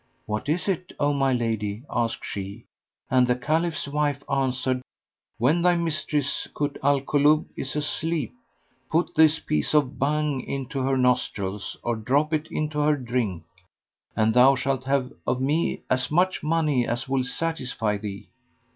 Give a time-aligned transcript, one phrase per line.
[0.25, 2.65] 'What is it, O my lady?' asked she
[3.11, 4.81] and the Caliph's wife answered,
[5.37, 8.33] 'When thy mistress Kut al Kulub is asleep,
[8.89, 13.43] put this piece of Bhang into her nostrils or drop it into her drink,
[14.15, 18.27] and thou shalt have of me as much money as will satisfy thee.'